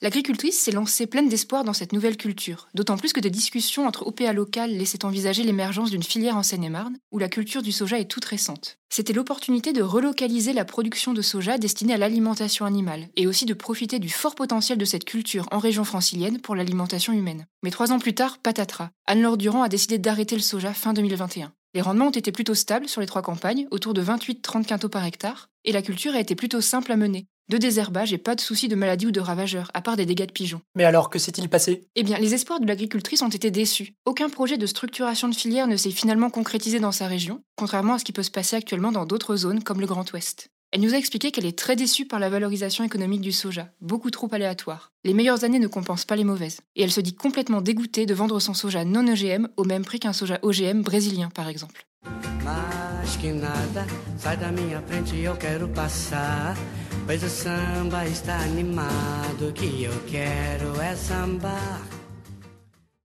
L'agricultrice 0.05 0.59
s'est 0.59 0.71
lancée 0.71 1.07
pleine 1.07 1.31
d'espoir 1.31 1.65
dans 1.65 1.73
cette 1.73 1.95
nouvelle 1.95 2.19
culture, 2.19 2.69
d'autant 2.75 2.99
plus 2.99 3.15
que 3.15 3.21
des 3.21 3.31
discussions 3.31 3.87
entre 3.87 4.07
OPA 4.07 4.35
locales 4.35 4.77
laissaient 4.77 5.07
envisager 5.07 5.45
l'émergence 5.45 5.91
d'une 5.91 6.03
filière 6.03 6.37
en 6.37 6.43
Seine-et-Marne, 6.43 6.99
où 7.11 7.19
la 7.19 7.31
culture 7.31 7.63
du 7.63 7.73
soja 7.73 7.99
est 7.99 8.05
toute 8.05 8.27
récente. 8.27 8.77
C'était 8.91 9.15
l'opportunité 9.15 9.73
de 9.73 9.81
relocaliser 9.81 10.53
la 10.53 10.67
production 10.67 11.15
de 11.15 11.23
soja 11.23 11.57
destinée 11.57 11.95
à 11.95 11.97
l'alimentation 11.97 12.67
animale, 12.67 13.09
et 13.17 13.27
aussi 13.27 13.47
de 13.47 13.55
profiter 13.55 13.99
du 13.99 14.11
fort 14.11 14.35
potentiel 14.35 14.77
de 14.77 14.85
cette 14.85 15.07
culture 15.07 15.49
en 15.53 15.59
région 15.59 15.85
francilienne 15.85 16.39
pour 16.39 16.55
l'alimentation 16.55 17.15
humaine. 17.15 17.47
Mais 17.63 17.71
trois 17.71 17.91
ans 17.91 17.99
plus 17.99 18.15
tard, 18.15 18.37
patatras. 18.37 18.91
Anne-Laure 19.07 19.39
Durand 19.39 19.63
a 19.63 19.71
décidé 19.71 19.97
d'arrêter 19.97 20.37
le 20.37 20.43
soja 20.43 20.75
fin 20.75 20.93
2021. 20.93 21.51
Les 21.73 21.81
rendements 21.81 22.09
ont 22.09 22.11
été 22.11 22.31
plutôt 22.31 22.55
stables 22.55 22.91
sur 22.91 23.01
les 23.01 23.07
trois 23.07 23.23
campagnes, 23.23 23.69
autour 23.71 23.95
de 23.95 24.05
28-30 24.05 24.67
quintaux 24.67 24.91
par 24.91 25.07
hectare, 25.07 25.49
et 25.65 25.73
la 25.73 25.81
culture 25.81 26.15
a 26.15 26.21
été 26.21 26.35
plutôt 26.35 26.61
simple 26.61 26.93
à 26.93 26.97
mener, 26.97 27.27
de 27.49 27.59
désherbage 27.59 28.13
et 28.13 28.19
pas 28.19 28.35
de 28.35 28.41
soucis 28.41 28.69
de 28.69 28.75
maladie 28.75 29.07
ou 29.07 29.11
de 29.11 29.21
ravageurs, 29.21 29.71
à 29.75 29.83
part 29.83 29.97
des 29.97 30.07
dégâts 30.07 30.27
de 30.27 30.33
pigeons. 30.33 30.61
Mais 30.75 30.85
alors, 30.85 31.11
que 31.11 31.19
s'est-il 31.19 31.49
passé? 31.49 31.89
Eh 31.95 32.03
bien, 32.03 32.19
les 32.19 32.35
espoirs 32.35 32.61
de 32.61 32.67
l'agricultrice 32.67 33.23
ont 33.23 33.29
été 33.29 33.51
déçus. 33.51 33.95
Aucun 34.05 34.29
projet 34.29 34.59
de 34.59 34.67
structuration 34.67 35.29
de 35.29 35.35
filière 35.35 35.67
ne 35.67 35.77
s'est 35.77 35.91
finalement 35.91 36.31
concrétisé 36.31 36.81
dans 36.81 36.93
sa 36.93 37.07
région, 37.07 37.43
contrairement 37.57 37.95
à 37.95 37.99
ce 37.99 38.05
qui 38.05 38.13
peut 38.13 38.23
se 38.23 38.31
passer 38.31 38.57
actuellement 38.57 38.93
dans 38.93 39.07
d'autres 39.07 39.37
zones 39.37 39.63
comme 39.63 39.81
le 39.81 39.87
Grand 39.87 40.11
Ouest. 40.13 40.49
Elle 40.75 40.81
nous 40.81 40.95
a 40.95 40.99
expliqué 40.99 41.31
qu'elle 41.31 41.47
est 41.47 41.57
très 41.57 41.77
déçue 41.77 42.05
par 42.05 42.19
la 42.19 42.29
valorisation 42.29 42.83
économique 42.83 43.21
du 43.21 43.31
soja, 43.31 43.69
beaucoup 43.81 44.11
trop 44.11 44.29
aléatoire. 44.33 44.91
Les 45.05 45.15
meilleures 45.15 45.45
années 45.45 45.61
ne 45.61 45.69
compensent 45.69 46.05
pas 46.05 46.17
les 46.17 46.25
mauvaises. 46.25 46.63
Et 46.75 46.83
elle 46.83 46.91
se 46.91 47.01
dit 47.01 47.15
complètement 47.15 47.61
dégoûtée 47.61 48.07
de 48.07 48.15
vendre 48.15 48.41
son 48.41 48.55
soja 48.55 48.85
non 48.85 49.07
OGM 49.07 49.47
au 49.57 49.63
même 49.63 49.85
prix 49.85 50.01
qu'un 50.01 50.13
soja 50.13 50.41
OGM 50.43 50.83
brésilien, 50.83 51.29
par 51.33 51.49
exemple. 51.49 51.87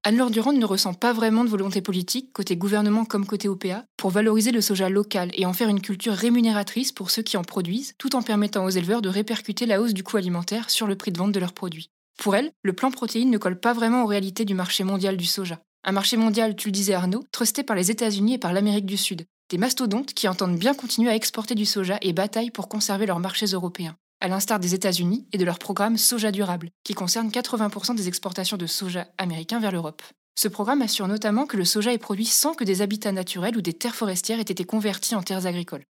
Anne-Laure 0.04 0.32
Durand 0.32 0.54
ne 0.54 0.64
ressent 0.64 0.94
pas 0.94 1.12
vraiment 1.12 1.44
de 1.44 1.50
volonté 1.50 1.82
politique, 1.82 2.32
côté 2.32 2.56
gouvernement 2.56 3.04
comme 3.04 3.26
côté 3.26 3.50
OPA, 3.50 3.84
pour 3.98 4.12
valoriser 4.12 4.52
le 4.52 4.62
soja 4.62 4.88
local 4.88 5.32
et 5.34 5.46
en 5.46 5.52
faire 5.52 5.68
une 5.68 5.82
culture 5.82 6.14
rémunératrice 6.14 6.94
pour 6.94 7.12
ceux 7.12 7.24
qui 7.24 7.36
en 7.36 7.44
produisent, 7.44 7.94
tout 7.98 8.16
en 8.16 8.22
permettant 8.22 8.64
aux 8.64 8.70
éleveurs 8.70 9.02
de 9.02 9.10
répercuter 9.10 9.66
la 9.66 9.82
hausse 9.82 9.94
du 9.94 10.04
coût 10.04 10.16
alimentaire 10.16 10.70
sur 10.70 10.88
le 10.88 10.96
prix 10.96 11.12
de 11.12 11.18
vente 11.18 11.34
de 11.34 11.40
leurs 11.42 11.52
produits. 11.52 11.90
Pour 12.18 12.38
elle, 12.38 12.52
le 12.64 12.72
plan 12.72 12.92
protéines 12.92 13.32
ne 13.32 13.38
colle 13.38 13.60
pas 13.60 13.74
vraiment 13.74 14.04
aux 14.04 14.08
réalités 14.08 14.46
du 14.46 14.54
marché 14.54 14.86
mondial 14.86 15.18
du 15.18 15.26
soja. 15.26 15.60
Un 15.84 15.92
marché 15.92 16.16
mondial, 16.16 16.56
tu 16.56 16.70
le 16.70 16.74
disais 16.74 16.94
Arnaud, 16.94 17.26
trusté 17.34 17.64
par 17.64 17.76
les 17.76 17.92
États-Unis 17.92 18.36
et 18.36 18.40
par 18.40 18.54
l'Amérique 18.54 18.86
du 18.86 18.98
Sud. 18.98 19.26
Des 19.50 19.58
mastodontes 19.58 20.14
qui 20.14 20.28
entendent 20.28 20.60
bien 20.60 20.76
continuer 20.76 21.10
à 21.10 21.16
exporter 21.16 21.56
du 21.56 21.66
soja 21.66 21.98
et 22.04 22.14
bataillent 22.14 22.52
pour 22.52 22.70
conserver 22.70 23.08
leurs 23.08 23.20
marchés 23.20 23.48
européens, 23.48 23.96
à 24.22 24.28
l'instar 24.28 24.60
des 24.60 24.76
États-Unis 24.76 25.26
et 25.34 25.40
de 25.40 25.46
leur 25.46 25.58
programme 25.58 25.98
Soja 25.98 26.32
Durable, 26.32 26.70
qui 26.84 26.94
concerne 26.94 27.30
80% 27.30 27.96
des 27.96 28.08
exportations 28.08 28.58
de 28.58 28.68
soja 28.68 29.08
américain 29.18 29.60
vers 29.60 29.72
l'Europe. 29.72 30.04
Ce 30.38 30.48
programme 30.48 30.84
assure 30.84 31.08
notamment 31.08 31.48
que 31.48 31.58
le 31.58 31.66
soja 31.66 31.92
est 31.92 31.98
produit 31.98 32.28
sans 32.28 32.54
que 32.54 32.64
des 32.64 32.84
habitats 32.84 33.12
naturels 33.12 33.58
ou 33.58 33.62
des 33.62 33.74
terres 33.74 33.96
forestières 33.96 34.38
aient 34.38 34.44
été 34.44 34.66
convertis 34.66 35.16
en 35.16 35.24
terres 35.24 35.48
agricoles. 35.48 35.84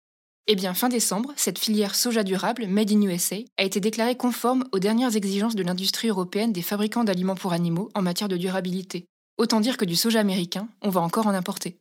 Eh 0.47 0.55
bien, 0.55 0.73
fin 0.73 0.89
décembre, 0.89 1.33
cette 1.37 1.59
filière 1.59 1.97
soja 1.97 2.23
durable, 2.23 2.69
Made 2.69 2.93
in 2.93 3.03
USA, 3.03 3.39
a 3.57 3.65
été 3.65 3.81
déclarée 3.81 4.17
conforme 4.17 4.67
aux 4.71 4.79
dernières 4.79 5.17
exigences 5.17 5.57
de 5.57 5.65
l'industrie 5.65 6.09
européenne 6.09 6.53
des 6.53 6.63
fabricants 6.63 7.03
d'aliments 7.03 7.35
pour 7.35 7.53
animaux 7.53 7.91
en 7.97 8.03
matière 8.03 8.29
de 8.29 8.37
durabilité. 8.37 9.07
Autant 9.37 9.59
dire 9.59 9.77
que 9.77 9.85
du 9.85 9.97
soja 9.97 10.21
américain, 10.21 10.69
on 10.81 10.91
va 10.91 11.01
encore 11.01 11.27
en 11.27 11.35
importer. 11.35 11.77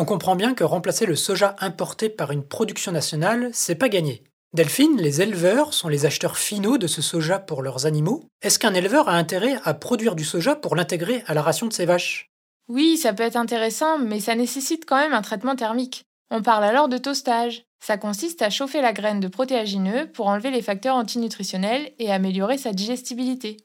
On 0.00 0.04
comprend 0.04 0.36
bien 0.36 0.54
que 0.54 0.62
remplacer 0.62 1.06
le 1.06 1.16
soja 1.16 1.56
importé 1.58 2.08
par 2.08 2.30
une 2.30 2.44
production 2.44 2.92
nationale, 2.92 3.50
c'est 3.52 3.74
pas 3.74 3.88
gagné. 3.88 4.22
Delphine, 4.52 4.96
les 4.96 5.22
éleveurs 5.22 5.74
sont 5.74 5.88
les 5.88 6.06
acheteurs 6.06 6.38
finaux 6.38 6.78
de 6.78 6.86
ce 6.86 7.02
soja 7.02 7.40
pour 7.40 7.62
leurs 7.62 7.84
animaux. 7.84 8.22
Est-ce 8.40 8.60
qu'un 8.60 8.74
éleveur 8.74 9.08
a 9.08 9.16
intérêt 9.16 9.58
à 9.64 9.74
produire 9.74 10.14
du 10.14 10.22
soja 10.22 10.54
pour 10.54 10.76
l'intégrer 10.76 11.24
à 11.26 11.34
la 11.34 11.42
ration 11.42 11.66
de 11.66 11.72
ses 11.72 11.84
vaches? 11.84 12.30
Oui, 12.68 12.96
ça 12.96 13.12
peut 13.12 13.24
être 13.24 13.34
intéressant, 13.34 13.98
mais 13.98 14.20
ça 14.20 14.36
nécessite 14.36 14.84
quand 14.86 14.98
même 14.98 15.14
un 15.14 15.20
traitement 15.20 15.56
thermique. 15.56 16.04
On 16.30 16.42
parle 16.42 16.62
alors 16.62 16.88
de 16.88 16.98
toastage. 16.98 17.64
Ça 17.84 17.98
consiste 17.98 18.40
à 18.40 18.50
chauffer 18.50 18.80
la 18.80 18.92
graine 18.92 19.18
de 19.18 19.26
protéagineux 19.26 20.12
pour 20.12 20.28
enlever 20.28 20.52
les 20.52 20.62
facteurs 20.62 20.94
antinutritionnels 20.94 21.90
et 21.98 22.12
améliorer 22.12 22.56
sa 22.56 22.72
digestibilité. 22.72 23.56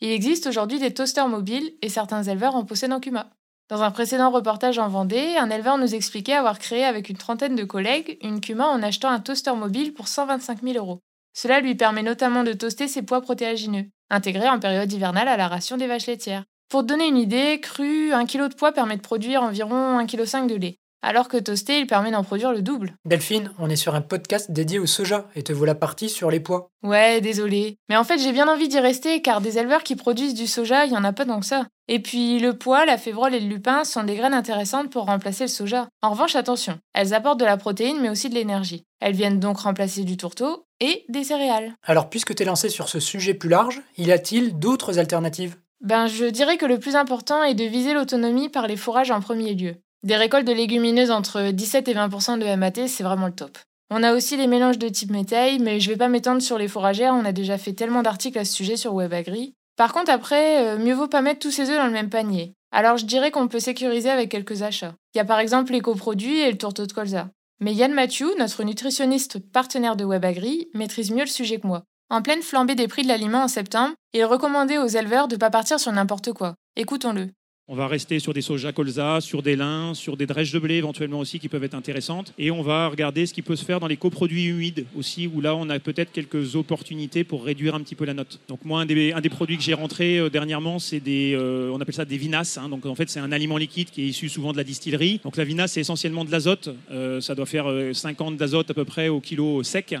Il 0.00 0.10
existe 0.12 0.46
aujourd'hui 0.46 0.78
des 0.78 0.94
toasters 0.94 1.28
mobiles 1.28 1.74
et 1.82 1.90
certains 1.90 2.22
éleveurs 2.22 2.56
en 2.56 2.64
possèdent 2.64 2.94
en 2.94 3.00
Cuma. 3.00 3.28
Dans 3.68 3.82
un 3.82 3.90
précédent 3.90 4.30
reportage 4.30 4.78
en 4.78 4.88
Vendée, 4.88 5.36
un 5.36 5.50
éleveur 5.50 5.76
nous 5.76 5.96
expliquait 5.96 6.34
avoir 6.34 6.60
créé 6.60 6.84
avec 6.84 7.08
une 7.08 7.16
trentaine 7.16 7.56
de 7.56 7.64
collègues 7.64 8.16
une 8.22 8.40
Cuma 8.40 8.66
en 8.66 8.80
achetant 8.80 9.10
un 9.10 9.18
toaster 9.18 9.54
mobile 9.54 9.92
pour 9.92 10.06
125 10.06 10.62
000 10.62 10.76
euros. 10.76 11.00
Cela 11.32 11.58
lui 11.58 11.74
permet 11.74 12.04
notamment 12.04 12.44
de 12.44 12.52
toaster 12.52 12.86
ses 12.86 13.02
pois 13.02 13.20
protéagineux, 13.20 13.86
intégrés 14.08 14.48
en 14.48 14.60
période 14.60 14.92
hivernale 14.92 15.26
à 15.26 15.36
la 15.36 15.48
ration 15.48 15.76
des 15.76 15.88
vaches 15.88 16.06
laitières. 16.06 16.44
Pour 16.68 16.82
te 16.82 16.86
donner 16.86 17.08
une 17.08 17.16
idée, 17.16 17.58
cru, 17.60 18.12
un 18.12 18.24
kilo 18.24 18.46
de 18.46 18.54
pois 18.54 18.70
permet 18.70 18.96
de 18.96 19.02
produire 19.02 19.42
environ 19.42 19.98
1,5 19.98 20.06
kg 20.46 20.46
de 20.46 20.54
lait 20.54 20.78
alors 21.06 21.28
que 21.28 21.36
toasté, 21.36 21.78
il 21.78 21.86
permet 21.86 22.10
d'en 22.10 22.24
produire 22.24 22.50
le 22.50 22.62
double. 22.62 22.96
Delphine, 23.04 23.52
on 23.60 23.70
est 23.70 23.76
sur 23.76 23.94
un 23.94 24.00
podcast 24.00 24.50
dédié 24.50 24.80
au 24.80 24.86
soja 24.86 25.28
et 25.36 25.44
te 25.44 25.52
voilà 25.52 25.76
partie 25.76 26.08
sur 26.08 26.32
les 26.32 26.40
pois. 26.40 26.68
Ouais, 26.82 27.20
désolé. 27.20 27.78
Mais 27.88 27.96
en 27.96 28.02
fait, 28.02 28.18
j'ai 28.18 28.32
bien 28.32 28.48
envie 28.48 28.66
d'y 28.66 28.80
rester 28.80 29.22
car 29.22 29.40
des 29.40 29.56
éleveurs 29.56 29.84
qui 29.84 29.94
produisent 29.94 30.34
du 30.34 30.48
soja, 30.48 30.84
il 30.84 30.92
y 30.92 30.96
en 30.96 31.04
a 31.04 31.12
pas 31.12 31.24
tant 31.24 31.38
que 31.38 31.46
ça. 31.46 31.68
Et 31.86 32.00
puis, 32.00 32.40
le 32.40 32.58
pois, 32.58 32.84
la 32.86 32.98
févrole 32.98 33.36
et 33.36 33.40
le 33.40 33.46
lupin 33.46 33.84
sont 33.84 34.02
des 34.02 34.16
graines 34.16 34.34
intéressantes 34.34 34.90
pour 34.90 35.04
remplacer 35.04 35.44
le 35.44 35.48
soja. 35.48 35.86
En 36.02 36.10
revanche, 36.10 36.34
attention, 36.34 36.80
elles 36.92 37.14
apportent 37.14 37.38
de 37.38 37.44
la 37.44 37.56
protéine 37.56 38.00
mais 38.00 38.10
aussi 38.10 38.28
de 38.28 38.34
l'énergie. 38.34 38.82
Elles 38.98 39.14
viennent 39.14 39.38
donc 39.38 39.58
remplacer 39.58 40.02
du 40.02 40.16
tourteau 40.16 40.66
et 40.80 41.04
des 41.08 41.22
céréales. 41.22 41.74
Alors, 41.84 42.10
puisque 42.10 42.34
tu 42.34 42.42
es 42.42 42.46
lancé 42.46 42.68
sur 42.68 42.88
ce 42.88 42.98
sujet 42.98 43.34
plus 43.34 43.48
large, 43.48 43.80
y 43.96 44.10
a-t-il 44.10 44.58
d'autres 44.58 44.98
alternatives? 44.98 45.54
Ben, 45.80 46.08
je 46.08 46.24
dirais 46.24 46.56
que 46.56 46.66
le 46.66 46.80
plus 46.80 46.96
important 46.96 47.44
est 47.44 47.54
de 47.54 47.64
viser 47.64 47.94
l'autonomie 47.94 48.48
par 48.48 48.66
les 48.66 48.76
fourrages 48.76 49.12
en 49.12 49.20
premier 49.20 49.54
lieu. 49.54 49.76
Des 50.02 50.16
récoltes 50.16 50.46
de 50.46 50.52
légumineuses 50.52 51.10
entre 51.10 51.50
17 51.50 51.88
et 51.88 51.94
20% 51.94 52.38
de 52.38 52.56
MAT, 52.56 52.86
c'est 52.88 53.02
vraiment 53.02 53.26
le 53.26 53.34
top. 53.34 53.58
On 53.90 54.02
a 54.02 54.14
aussi 54.14 54.36
les 54.36 54.46
mélanges 54.46 54.78
de 54.78 54.88
type 54.88 55.10
métail, 55.10 55.58
mais 55.60 55.78
je 55.80 55.90
vais 55.90 55.96
pas 55.96 56.08
m'étendre 56.08 56.42
sur 56.42 56.58
les 56.58 56.68
fourragères, 56.68 57.14
on 57.14 57.24
a 57.24 57.32
déjà 57.32 57.56
fait 57.56 57.72
tellement 57.72 58.02
d'articles 58.02 58.38
à 58.38 58.44
ce 58.44 58.52
sujet 58.52 58.76
sur 58.76 58.94
WebAgri. 58.94 59.54
Par 59.76 59.92
contre, 59.92 60.10
après, 60.10 60.64
euh, 60.64 60.78
mieux 60.78 60.94
vaut 60.94 61.06
pas 61.06 61.22
mettre 61.22 61.40
tous 61.40 61.50
ses 61.50 61.70
œufs 61.70 61.76
dans 61.76 61.86
le 61.86 61.92
même 61.92 62.10
panier. 62.10 62.54
Alors 62.72 62.96
je 62.96 63.06
dirais 63.06 63.30
qu'on 63.30 63.48
peut 63.48 63.60
sécuriser 63.60 64.10
avec 64.10 64.30
quelques 64.30 64.62
achats. 64.62 64.94
Il 65.14 65.18
y 65.18 65.20
a 65.20 65.24
par 65.24 65.38
exemple 65.38 65.72
les 65.72 65.80
coproduits 65.80 66.40
et 66.40 66.50
le 66.50 66.58
tourteau 66.58 66.86
de 66.86 66.92
colza. 66.92 67.28
Mais 67.60 67.72
Yann 67.72 67.92
Mathieu, 67.92 68.28
notre 68.38 68.64
nutritionniste 68.64 69.38
partenaire 69.38 69.96
de 69.96 70.04
WebAgri, 70.04 70.68
maîtrise 70.74 71.10
mieux 71.10 71.24
le 71.24 71.26
sujet 71.26 71.58
que 71.58 71.66
moi. 71.66 71.84
En 72.10 72.22
pleine 72.22 72.42
flambée 72.42 72.74
des 72.74 72.88
prix 72.88 73.02
de 73.02 73.08
l'aliment 73.08 73.44
en 73.44 73.48
septembre, 73.48 73.94
il 74.12 74.24
recommandait 74.24 74.78
aux 74.78 74.86
éleveurs 74.86 75.28
de 75.28 75.36
ne 75.36 75.40
pas 75.40 75.50
partir 75.50 75.80
sur 75.80 75.92
n'importe 75.92 76.32
quoi. 76.32 76.54
Écoutons-le. 76.76 77.30
On 77.68 77.74
va 77.74 77.88
rester 77.88 78.20
sur 78.20 78.32
des 78.32 78.42
soja 78.42 78.70
colza, 78.70 79.20
sur 79.20 79.42
des 79.42 79.56
lins, 79.56 79.92
sur 79.92 80.16
des 80.16 80.26
drèches 80.26 80.52
de 80.52 80.60
blé 80.60 80.76
éventuellement 80.76 81.18
aussi 81.18 81.40
qui 81.40 81.48
peuvent 81.48 81.64
être 81.64 81.74
intéressantes. 81.74 82.32
Et 82.38 82.52
on 82.52 82.62
va 82.62 82.86
regarder 82.86 83.26
ce 83.26 83.34
qui 83.34 83.42
peut 83.42 83.56
se 83.56 83.64
faire 83.64 83.80
dans 83.80 83.88
les 83.88 83.96
coproduits 83.96 84.44
humides 84.44 84.86
aussi, 84.96 85.26
où 85.26 85.40
là 85.40 85.56
on 85.56 85.68
a 85.68 85.80
peut-être 85.80 86.12
quelques 86.12 86.54
opportunités 86.54 87.24
pour 87.24 87.44
réduire 87.44 87.74
un 87.74 87.80
petit 87.80 87.96
peu 87.96 88.04
la 88.04 88.14
note. 88.14 88.38
Donc 88.46 88.64
moi, 88.64 88.82
un 88.82 88.86
des, 88.86 89.28
produits 89.28 89.56
que 89.56 89.64
j'ai 89.64 89.74
rentré 89.74 90.16
euh, 90.16 90.30
dernièrement, 90.30 90.78
c'est 90.78 91.00
des, 91.00 91.34
euh, 91.34 91.72
on 91.74 91.80
appelle 91.80 91.96
ça 91.96 92.04
des 92.04 92.18
vinasses. 92.18 92.56
Hein. 92.56 92.68
Donc 92.68 92.86
en 92.86 92.94
fait, 92.94 93.10
c'est 93.10 93.18
un 93.18 93.32
aliment 93.32 93.56
liquide 93.56 93.90
qui 93.90 94.02
est 94.02 94.06
issu 94.06 94.28
souvent 94.28 94.52
de 94.52 94.58
la 94.58 94.64
distillerie. 94.64 95.20
Donc 95.24 95.36
la 95.36 95.42
vinasse, 95.42 95.72
c'est 95.72 95.80
essentiellement 95.80 96.24
de 96.24 96.30
l'azote. 96.30 96.68
Euh, 96.92 97.20
ça 97.20 97.34
doit 97.34 97.46
faire 97.46 97.66
50 97.92 98.36
d'azote 98.36 98.70
à 98.70 98.74
peu 98.74 98.84
près 98.84 99.08
au 99.08 99.20
kilo 99.20 99.64
sec. 99.64 99.96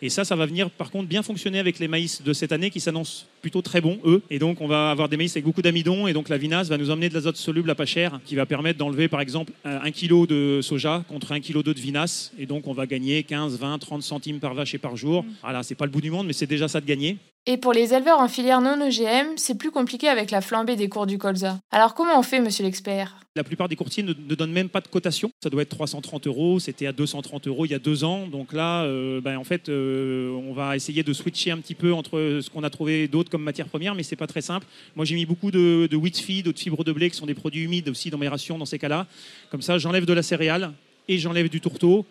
Et 0.00 0.08
ça, 0.08 0.24
ça 0.24 0.36
va 0.36 0.46
venir 0.46 0.70
par 0.70 0.90
contre 0.90 1.06
bien 1.06 1.22
fonctionner 1.22 1.58
avec 1.58 1.80
les 1.80 1.88
maïs 1.88 2.22
de 2.22 2.32
cette 2.32 2.52
année 2.52 2.70
qui 2.70 2.80
s'annoncent 2.80 3.26
plutôt 3.40 3.62
très 3.62 3.80
bons, 3.80 3.98
eux. 4.04 4.22
Et 4.30 4.38
donc 4.38 4.60
on 4.60 4.66
va 4.66 4.90
avoir 4.90 5.08
des 5.08 5.16
maïs 5.16 5.32
avec 5.32 5.44
beaucoup 5.44 5.62
d'amidon. 5.62 6.06
Et 6.06 6.12
donc 6.12 6.28
la 6.28 6.38
vinasse 6.38 6.68
va 6.68 6.78
nous 6.78 6.90
emmener 6.90 7.08
de 7.08 7.14
l'azote 7.14 7.36
soluble 7.36 7.70
à 7.70 7.74
pas 7.74 7.86
cher 7.86 8.20
qui 8.24 8.34
va 8.34 8.46
permettre 8.46 8.78
d'enlever 8.78 9.08
par 9.08 9.20
exemple 9.20 9.52
un 9.64 9.90
kilo 9.90 10.26
de 10.26 10.60
soja 10.62 11.04
contre 11.08 11.32
un 11.32 11.40
kilo 11.40 11.62
d'eau 11.62 11.74
de 11.74 11.80
vinasse. 11.80 12.32
Et 12.38 12.46
donc 12.46 12.66
on 12.66 12.72
va 12.72 12.86
gagner 12.86 13.22
15, 13.22 13.58
20, 13.58 13.78
30 13.78 14.02
centimes 14.02 14.38
par 14.38 14.54
vache 14.54 14.74
et 14.74 14.78
par 14.78 14.96
jour. 14.96 15.22
Mm. 15.22 15.26
Voilà, 15.42 15.62
c'est 15.62 15.74
pas 15.74 15.86
le 15.86 15.90
bout 15.90 16.00
du 16.00 16.10
monde, 16.10 16.26
mais 16.26 16.32
c'est 16.32 16.46
déjà 16.46 16.68
ça 16.68 16.80
de 16.80 16.86
gagner. 16.86 17.18
Et 17.52 17.56
pour 17.56 17.72
les 17.72 17.94
éleveurs 17.94 18.20
en 18.20 18.28
filière 18.28 18.60
non 18.60 18.80
OGM, 18.80 19.32
c'est 19.34 19.58
plus 19.58 19.72
compliqué 19.72 20.06
avec 20.06 20.30
la 20.30 20.40
flambée 20.40 20.76
des 20.76 20.88
cours 20.88 21.08
du 21.08 21.18
colza. 21.18 21.58
Alors 21.72 21.94
comment 21.94 22.16
on 22.16 22.22
fait, 22.22 22.38
monsieur 22.38 22.62
l'expert? 22.62 23.16
La 23.34 23.42
plupart 23.42 23.68
des 23.68 23.74
courtiers 23.74 24.04
ne, 24.04 24.12
donnent 24.12 24.52
même 24.52 24.68
pas 24.68 24.80
de 24.80 24.86
cotation. 24.86 25.32
Ça 25.42 25.50
doit 25.50 25.62
être 25.62 25.70
330 25.70 26.28
euros, 26.28 26.60
c'était 26.60 26.86
à 26.86 26.92
230 26.92 27.48
euros 27.48 27.66
il 27.66 27.72
y 27.72 27.74
a 27.74 27.80
deux 27.80 28.04
ans. 28.04 28.28
Donc 28.28 28.52
là, 28.52 28.84
euh, 28.84 29.20
ben, 29.20 29.36
en 29.36 29.42
fait, 29.42 29.68
euh, 29.68 30.30
on 30.48 30.52
va 30.52 30.76
essayer 30.76 31.02
de 31.02 31.12
switcher 31.12 31.50
un 31.50 31.58
petit 31.58 31.74
peu 31.74 31.92
entre 31.92 32.38
ce 32.40 32.48
qu'on 32.50 32.62
a 32.62 32.70
trouvé 32.70 33.08
d'autres 33.08 33.30
comme 33.30 33.42
matière 33.42 33.66
première, 33.66 33.96
mais 33.96 34.04
c'est 34.04 34.14
pas 34.14 34.28
très 34.28 34.42
simple. 34.42 34.68
Moi, 34.94 35.04
j'ai 35.04 35.16
mis 35.16 35.26
beaucoup 35.26 35.50
de, 35.50 35.88
de 35.90 35.96
wheat 35.96 36.18
feed 36.18 36.46
ou 36.46 36.52
de 36.52 36.58
fibres 36.58 36.84
de 36.84 36.92
blé, 36.92 37.10
qui 37.10 37.16
sont 37.16 37.26
des 37.26 37.34
produits 37.34 37.64
humides 37.64 37.88
aussi 37.88 38.10
dans 38.10 38.18
mes 38.18 38.28
rations 38.28 38.58
dans 38.58 38.64
ces 38.64 38.78
cas-là. 38.78 39.08
Comme 39.50 39.62
ça, 39.62 39.76
j'enlève 39.76 40.04
de 40.04 40.12
la 40.12 40.22
céréale 40.22 40.72
et 41.08 41.18
j'enlève 41.18 41.48
du 41.48 41.60
tourteau 41.60 42.06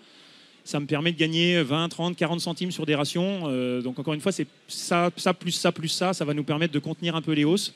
ça 0.70 0.80
me 0.80 0.86
permet 0.86 1.12
de 1.12 1.18
gagner 1.18 1.64
20, 1.64 1.90
30, 1.90 2.16
40 2.16 2.40
centimes 2.40 2.72
sur 2.72 2.86
des 2.86 2.94
rations. 2.94 3.44
Euh, 3.46 3.82
donc 3.82 3.98
encore 3.98 4.14
une 4.14 4.22
fois, 4.22 4.32
c'est 4.32 4.46
ça, 4.68 5.10
plus 5.34 5.52
ça 5.52 5.72
plus 5.72 5.90
ça, 5.90 6.14
ça 6.14 6.26
va 6.26 6.34
nous 6.36 6.44
permettre 6.44 6.74
de 6.74 6.80
contenir 6.80 7.16
un 7.16 7.22
peu 7.22 7.32
les 7.32 7.44
hausses. 7.44 7.74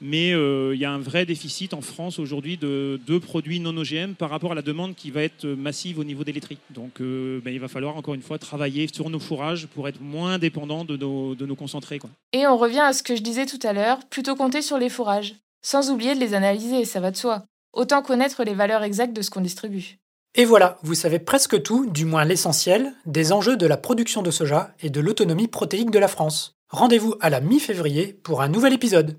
Mais 0.00 0.32
euh, 0.32 0.74
il 0.74 0.80
y 0.80 0.84
a 0.84 0.92
un 0.92 0.98
vrai 0.98 1.24
déficit 1.24 1.72
en 1.72 1.80
France 1.80 2.18
aujourd'hui 2.18 2.58
de, 2.58 3.00
de, 3.06 3.18
produits 3.18 3.60
non 3.60 3.76
OGM 3.76 4.12
par 4.12 4.28
rapport 4.28 4.52
à 4.52 4.54
la 4.54 4.62
demande 4.62 4.94
qui 4.94 5.10
va 5.10 5.22
être 5.22 5.46
massive 5.46 5.98
au 5.98 6.04
niveau 6.04 6.22
des 6.22 6.32
laiteries. 6.32 6.58
Donc 6.70 7.00
euh, 7.00 7.40
ben, 7.42 7.52
il 7.52 7.58
va 7.58 7.66
falloir 7.66 7.96
encore 7.96 8.14
une 8.14 8.22
fois 8.22 8.38
travailler 8.38 8.86
sur 8.92 9.08
nos 9.10 9.18
fourrages 9.18 9.66
pour 9.66 9.88
être 9.88 10.00
moins 10.00 10.38
dépendant 10.38 10.84
de 10.84 10.96
nos, 10.96 11.56
concentrés. 11.56 11.98
Et 12.32 12.46
on 12.46 12.58
revient 12.58 12.80
à 12.80 12.92
ce 12.92 13.02
que 13.02 13.16
je 13.16 13.22
disais 13.22 13.46
tout 13.46 13.60
à 13.66 13.72
l'heure, 13.72 13.98
plutôt 14.10 14.36
compter 14.36 14.60
sur 14.60 14.78
les 14.78 14.90
fourrages, 14.90 15.34
sans 15.62 15.90
oublier 15.90 16.14
de 16.14 16.20
les 16.20 16.34
analyser, 16.34 16.84
ça 16.84 17.00
va 17.00 17.10
de 17.10 17.16
soi. 17.16 17.44
Autant 17.72 18.02
connaître 18.02 18.44
les 18.44 18.54
valeurs 18.54 18.82
exactes 18.82 19.16
de 19.16 19.22
ce 19.22 19.30
qu'on 19.30 19.40
distribue. 19.40 19.98
Et 20.38 20.44
voilà, 20.44 20.76
vous 20.82 20.94
savez 20.94 21.18
presque 21.18 21.62
tout, 21.62 21.86
du 21.86 22.04
moins 22.04 22.26
l'essentiel, 22.26 22.92
des 23.06 23.32
enjeux 23.32 23.56
de 23.56 23.66
la 23.66 23.78
production 23.78 24.20
de 24.20 24.30
soja 24.30 24.74
et 24.80 24.90
de 24.90 25.00
l'autonomie 25.00 25.48
protéique 25.48 25.90
de 25.90 25.98
la 25.98 26.08
France. 26.08 26.58
Rendez-vous 26.68 27.14
à 27.22 27.30
la 27.30 27.40
mi-février 27.40 28.12
pour 28.22 28.42
un 28.42 28.48
nouvel 28.48 28.74
épisode. 28.74 29.18